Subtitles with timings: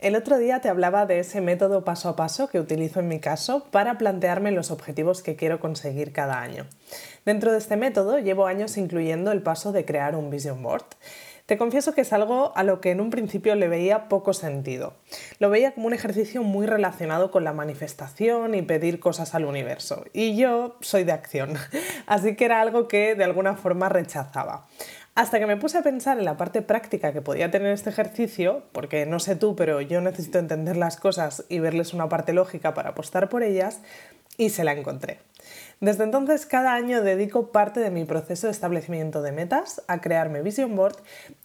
[0.00, 3.20] El otro día te hablaba de ese método paso a paso que utilizo en mi
[3.20, 6.64] caso para plantearme los objetivos que quiero conseguir cada año.
[7.26, 10.86] Dentro de este método llevo años incluyendo el paso de crear un vision board.
[11.44, 14.94] Te confieso que es algo a lo que en un principio le veía poco sentido.
[15.38, 20.04] Lo veía como un ejercicio muy relacionado con la manifestación y pedir cosas al universo.
[20.12, 21.54] Y yo soy de acción,
[22.06, 24.68] así que era algo que de alguna forma rechazaba.
[25.20, 28.62] Hasta que me puse a pensar en la parte práctica que podía tener este ejercicio,
[28.72, 32.72] porque no sé tú, pero yo necesito entender las cosas y verles una parte lógica
[32.72, 33.82] para apostar por ellas,
[34.38, 35.18] y se la encontré.
[35.78, 40.40] Desde entonces, cada año dedico parte de mi proceso de establecimiento de metas a crearme
[40.40, 40.96] Vision Board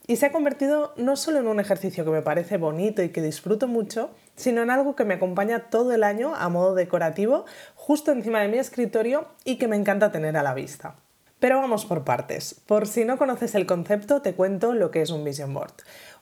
[0.08, 3.22] y se ha convertido no solo en un ejercicio que me parece bonito y que
[3.22, 7.44] disfruto mucho, sino en algo que me acompaña todo el año a modo decorativo,
[7.76, 10.96] justo encima de mi escritorio y que me encanta tener a la vista.
[11.40, 12.54] Pero vamos por partes.
[12.66, 15.74] Por si no conoces el concepto, te cuento lo que es un vision board.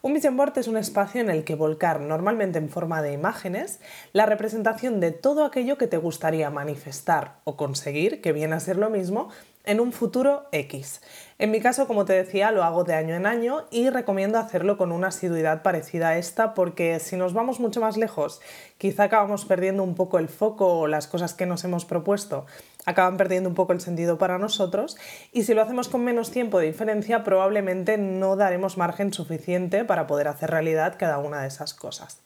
[0.02, 3.80] Un vision board es un espacio en el que volcar, normalmente en forma de imágenes,
[4.12, 8.76] la representación de todo aquello que te gustaría manifestar o conseguir, que viene a ser
[8.76, 9.28] lo mismo,
[9.64, 11.00] en un futuro X.
[11.38, 14.76] En mi caso, como te decía, lo hago de año en año y recomiendo hacerlo
[14.76, 18.40] con una asiduidad parecida a esta porque si nos vamos mucho más lejos,
[18.78, 22.46] quizá acabamos perdiendo un poco el foco o las cosas que nos hemos propuesto
[22.86, 24.96] acaban perdiendo un poco el sentido para nosotros
[25.32, 30.06] y si lo hacemos con menos tiempo de diferencia probablemente no daremos margen suficiente para
[30.06, 32.20] poder hacer realidad cada una de esas cosas.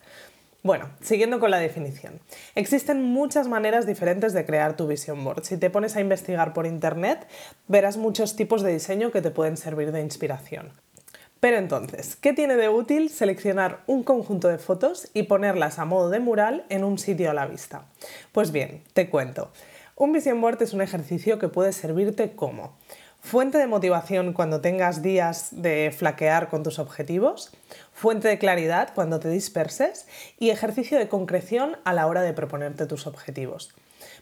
[0.65, 2.19] Bueno, siguiendo con la definición.
[2.57, 5.45] Existen muchas maneras diferentes de crear tu vision board.
[5.45, 7.29] Si te pones a investigar por internet,
[7.69, 10.73] verás muchos tipos de diseño que te pueden servir de inspiración.
[11.39, 16.11] Pero entonces, ¿qué tiene de útil seleccionar un conjunto de fotos y ponerlas a modo
[16.11, 17.85] de mural en un sitio a la vista?
[18.33, 19.53] Pues bien, te cuento.
[19.95, 22.77] Un vision board es un ejercicio que puede servirte como
[23.21, 27.51] fuente de motivación cuando tengas días de flaquear con tus objetivos,
[27.93, 30.07] fuente de claridad cuando te disperses
[30.39, 33.75] y ejercicio de concreción a la hora de proponerte tus objetivos.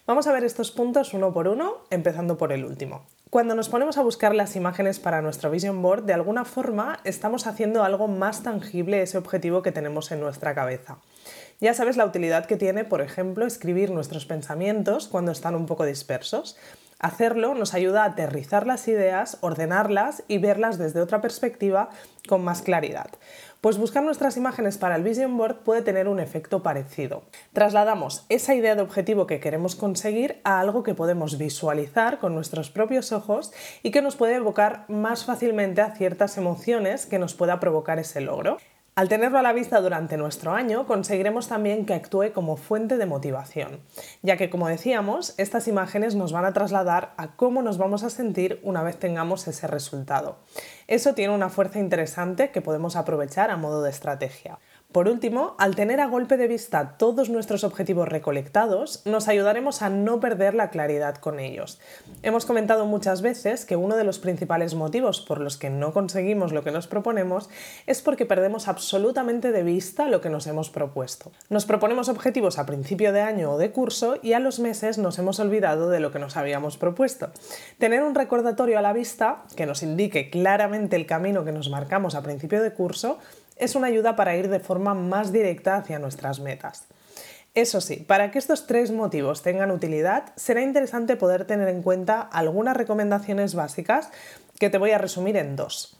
[0.05, 3.03] Vamos a ver estos puntos uno por uno, empezando por el último.
[3.29, 7.45] Cuando nos ponemos a buscar las imágenes para nuestro vision board, de alguna forma estamos
[7.45, 10.99] haciendo algo más tangible ese objetivo que tenemos en nuestra cabeza.
[11.59, 15.85] Ya sabes la utilidad que tiene, por ejemplo, escribir nuestros pensamientos cuando están un poco
[15.85, 16.55] dispersos.
[16.99, 21.89] Hacerlo nos ayuda a aterrizar las ideas, ordenarlas y verlas desde otra perspectiva
[22.27, 23.07] con más claridad.
[23.61, 27.23] Pues buscar nuestras imágenes para el Vision Board puede tener un efecto parecido.
[27.53, 32.71] Trasladamos esa idea de objetivo que queremos conseguir a algo que podemos visualizar con nuestros
[32.71, 33.51] propios ojos
[33.83, 38.21] y que nos puede evocar más fácilmente a ciertas emociones que nos pueda provocar ese
[38.21, 38.57] logro.
[38.97, 43.05] Al tenerlo a la vista durante nuestro año, conseguiremos también que actúe como fuente de
[43.05, 43.79] motivación,
[44.23, 48.09] ya que, como decíamos, estas imágenes nos van a trasladar a cómo nos vamos a
[48.09, 50.39] sentir una vez tengamos ese resultado.
[50.87, 54.57] Eso tiene una fuerza interesante que podemos aprovechar a modo de estrategia.
[54.97, 59.89] Por último, al tener a golpe de vista todos nuestros objetivos recolectados, nos ayudaremos a
[59.89, 61.79] no perder la claridad con ellos.
[62.23, 66.51] Hemos comentado muchas veces que uno de los principales motivos por los que no conseguimos
[66.51, 67.47] lo que nos proponemos
[67.85, 71.31] es porque perdemos absolutamente de vista lo que nos hemos propuesto.
[71.49, 75.19] Nos proponemos objetivos a principio de año o de curso y a los meses nos
[75.19, 77.29] hemos olvidado de lo que nos habíamos propuesto.
[77.77, 82.15] Tener un recordatorio a la vista que nos indique claramente el camino que nos marcamos
[82.15, 83.19] a principio de curso
[83.59, 86.85] es una ayuda para ir de forma más directa hacia nuestras metas.
[87.53, 92.21] Eso sí, para que estos tres motivos tengan utilidad, será interesante poder tener en cuenta
[92.21, 94.11] algunas recomendaciones básicas
[94.59, 95.97] que te voy a resumir en dos.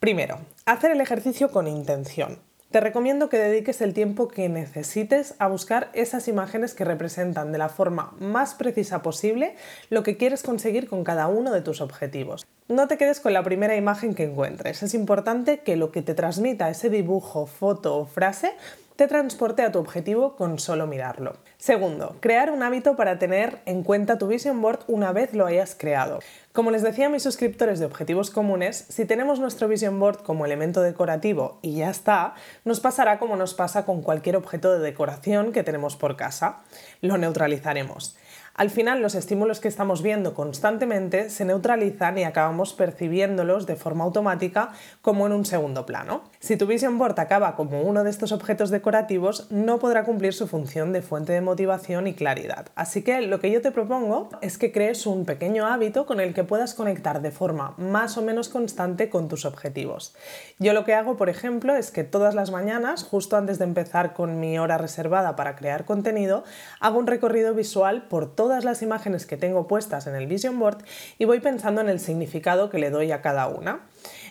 [0.00, 2.40] Primero, hacer el ejercicio con intención.
[2.72, 7.58] Te recomiendo que dediques el tiempo que necesites a buscar esas imágenes que representan de
[7.58, 9.56] la forma más precisa posible
[9.90, 12.46] lo que quieres conseguir con cada uno de tus objetivos.
[12.68, 14.82] No te quedes con la primera imagen que encuentres.
[14.82, 18.52] Es importante que lo que te transmita ese dibujo, foto o frase
[18.96, 21.36] te transporte a tu objetivo con solo mirarlo.
[21.56, 25.74] Segundo, crear un hábito para tener en cuenta tu vision board una vez lo hayas
[25.74, 26.20] creado.
[26.52, 30.44] Como les decía a mis suscriptores de Objetivos Comunes, si tenemos nuestro vision board como
[30.44, 32.34] elemento decorativo y ya está,
[32.64, 36.60] nos pasará como nos pasa con cualquier objeto de decoración que tenemos por casa.
[37.00, 38.16] Lo neutralizaremos.
[38.54, 44.04] Al final los estímulos que estamos viendo constantemente se neutralizan y acabamos percibiéndolos de forma
[44.04, 46.22] automática como en un segundo plano.
[46.38, 50.46] Si tu vision board acaba como uno de estos objetos decorativos, no podrá cumplir su
[50.46, 52.66] función de fuente de motivación y claridad.
[52.74, 56.34] Así que lo que yo te propongo es que crees un pequeño hábito con el
[56.34, 60.14] que puedas conectar de forma más o menos constante con tus objetivos.
[60.58, 64.12] Yo lo que hago, por ejemplo, es que todas las mañanas, justo antes de empezar
[64.12, 66.44] con mi hora reservada para crear contenido,
[66.80, 70.78] hago un recorrido visual por todas las imágenes que tengo puestas en el Vision Board
[71.16, 73.82] y voy pensando en el significado que le doy a cada una.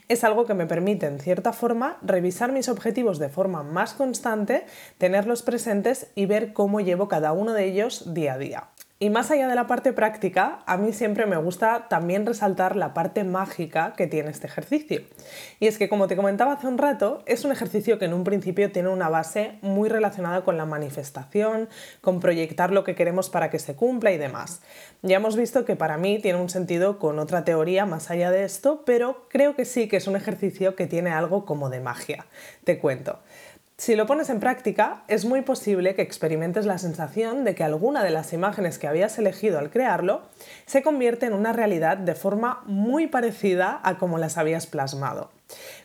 [0.09, 4.65] Es algo que me permite, en cierta forma, revisar mis objetivos de forma más constante,
[4.97, 8.67] tenerlos presentes y ver cómo llevo cada uno de ellos día a día.
[9.03, 12.93] Y más allá de la parte práctica, a mí siempre me gusta también resaltar la
[12.93, 15.01] parte mágica que tiene este ejercicio.
[15.59, 18.23] Y es que, como te comentaba hace un rato, es un ejercicio que en un
[18.23, 21.67] principio tiene una base muy relacionada con la manifestación,
[22.01, 24.61] con proyectar lo que queremos para que se cumpla y demás.
[25.01, 28.43] Ya hemos visto que para mí tiene un sentido con otra teoría más allá de
[28.43, 32.27] esto, pero creo que sí que es un ejercicio que tiene algo como de magia.
[32.65, 33.17] Te cuento.
[33.81, 38.03] Si lo pones en práctica, es muy posible que experimentes la sensación de que alguna
[38.03, 40.21] de las imágenes que habías elegido al crearlo
[40.67, 45.31] se convierte en una realidad de forma muy parecida a como las habías plasmado.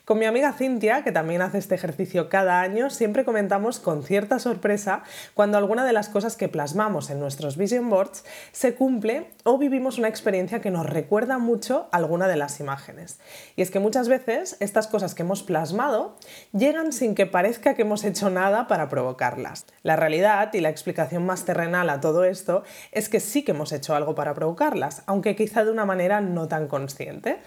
[0.05, 4.39] Con mi amiga Cintia, que también hace este ejercicio cada año, siempre comentamos con cierta
[4.39, 5.03] sorpresa
[5.33, 9.97] cuando alguna de las cosas que plasmamos en nuestros vision boards se cumple o vivimos
[9.97, 13.19] una experiencia que nos recuerda mucho alguna de las imágenes.
[13.55, 16.15] Y es que muchas veces estas cosas que hemos plasmado
[16.53, 19.65] llegan sin que parezca que hemos hecho nada para provocarlas.
[19.83, 23.71] La realidad y la explicación más terrenal a todo esto es que sí que hemos
[23.71, 27.39] hecho algo para provocarlas, aunque quizá de una manera no tan consciente.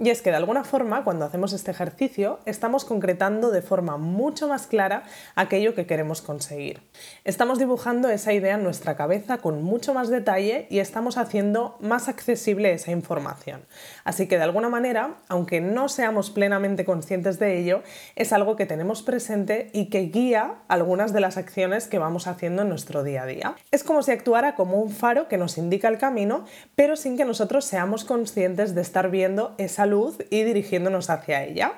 [0.00, 4.46] Y es que de alguna forma, cuando hacemos este ejercicio, estamos concretando de forma mucho
[4.46, 5.02] más clara
[5.34, 6.82] aquello que queremos conseguir.
[7.24, 12.06] Estamos dibujando esa idea en nuestra cabeza con mucho más detalle y estamos haciendo más
[12.06, 13.62] accesible esa información.
[14.04, 17.82] Así que de alguna manera, aunque no seamos plenamente conscientes de ello,
[18.14, 22.62] es algo que tenemos presente y que guía algunas de las acciones que vamos haciendo
[22.62, 23.56] en nuestro día a día.
[23.72, 26.44] Es como si actuara como un faro que nos indica el camino,
[26.76, 31.72] pero sin que nosotros seamos conscientes de estar viendo esa luz y dirigiéndonos hacia ella.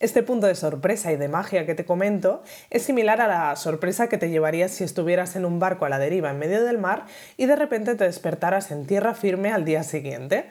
[0.00, 4.08] Este punto de sorpresa y de magia que te comento es similar a la sorpresa
[4.08, 7.04] que te llevarías si estuvieras en un barco a la deriva en medio del mar
[7.36, 10.46] y de repente te despertaras en tierra firme al día siguiente.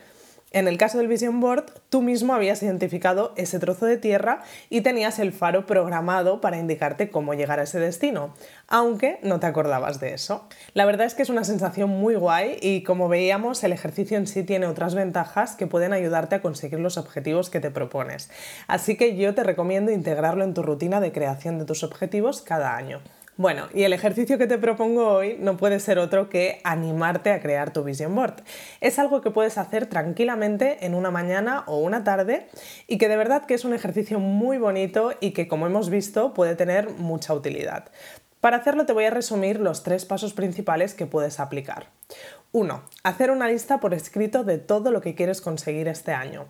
[0.51, 4.42] En el caso del Vision Board, tú mismo habías identificado ese trozo de tierra
[4.72, 8.34] y tenías el faro programado para indicarte cómo llegar a ese destino,
[8.68, 10.48] aunque no te acordabas de eso.
[10.74, 14.25] La verdad es que es una sensación muy guay y como veíamos, el ejercicio en
[14.25, 18.31] sí tiene otras ventajas que pueden ayudarte a conseguir los objetivos que te propones.
[18.68, 22.75] Así que yo te recomiendo integrarlo en tu rutina de creación de tus objetivos cada
[22.75, 23.02] año.
[23.40, 27.40] Bueno, y el ejercicio que te propongo hoy no puede ser otro que animarte a
[27.40, 28.44] crear tu vision board.
[28.82, 32.50] Es algo que puedes hacer tranquilamente en una mañana o una tarde
[32.86, 36.34] y que de verdad que es un ejercicio muy bonito y que como hemos visto
[36.34, 37.86] puede tener mucha utilidad.
[38.42, 41.88] Para hacerlo te voy a resumir los tres pasos principales que puedes aplicar.
[42.52, 42.82] 1.
[43.04, 46.48] Hacer una lista por escrito de todo lo que quieres conseguir este año.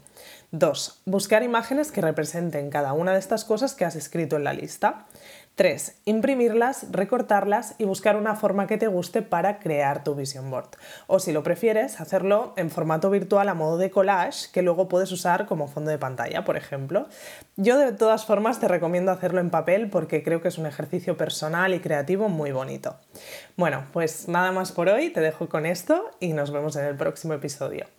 [0.51, 1.01] 2.
[1.05, 5.07] Buscar imágenes que representen cada una de estas cosas que has escrito en la lista.
[5.59, 6.03] 3.
[6.05, 10.69] Imprimirlas, recortarlas y buscar una forma que te guste para crear tu vision board.
[11.07, 15.11] O si lo prefieres, hacerlo en formato virtual a modo de collage que luego puedes
[15.11, 17.09] usar como fondo de pantalla, por ejemplo.
[17.57, 21.17] Yo de todas formas te recomiendo hacerlo en papel porque creo que es un ejercicio
[21.17, 22.95] personal y creativo muy bonito.
[23.57, 26.95] Bueno, pues nada más por hoy, te dejo con esto y nos vemos en el
[26.95, 27.98] próximo episodio.